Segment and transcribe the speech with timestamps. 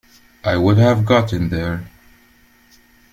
[0.43, 1.85] I would have gotten there.